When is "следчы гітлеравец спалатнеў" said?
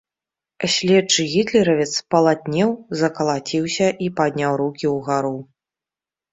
0.75-2.69